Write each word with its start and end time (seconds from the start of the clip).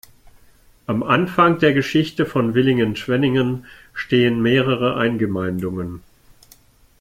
Am 0.87 1.03
Anfang 1.03 1.59
der 1.59 1.73
Geschichte 1.73 2.25
von 2.25 2.53
Villingen-Schwenningen 2.53 3.67
stehen 3.93 4.41
mehrere 4.41 4.97
Eingemeindungen. 4.97 6.01